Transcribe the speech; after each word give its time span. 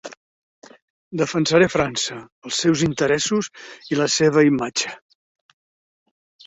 Defensaré 1.21 1.67
França, 1.75 2.17
els 2.49 2.63
seus 2.65 2.83
interessos 2.89 3.51
i 3.93 4.01
la 4.03 4.11
seva 4.19 4.49
imatge. 4.53 4.99